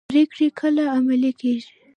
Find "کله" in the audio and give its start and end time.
0.59-0.83